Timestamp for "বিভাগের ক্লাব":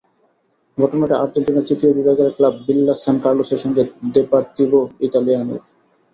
1.93-2.53